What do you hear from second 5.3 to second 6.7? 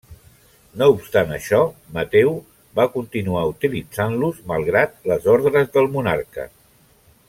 ordres del monarca.